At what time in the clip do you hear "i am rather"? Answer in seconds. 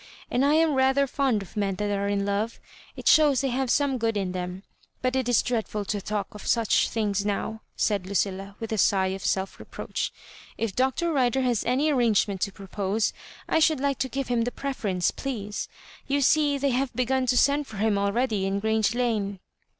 0.43-1.05